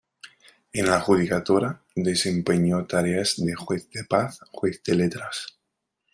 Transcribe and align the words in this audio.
En 0.73 0.87
la 0.89 0.99
judicatura 0.99 1.83
desempeñó 1.95 2.87
tareas 2.87 3.35
de 3.37 3.53
Juez 3.53 3.87
de 3.91 4.03
Paz, 4.03 4.39
Juez 4.51 4.81
de 4.83 4.95
Letras. 4.95 5.59